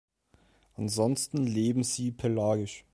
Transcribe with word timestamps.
Ansonsten 0.77 1.45
leben 1.45 1.83
sie 1.83 2.09
pelagisch. 2.11 2.85